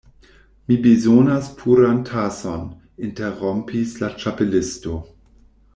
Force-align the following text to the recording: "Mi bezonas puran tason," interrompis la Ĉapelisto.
"Mi 0.67 0.75
bezonas 0.85 1.49
puran 1.59 1.99
tason," 2.11 2.65
interrompis 3.09 3.95
la 4.05 4.13
Ĉapelisto. 4.25 4.97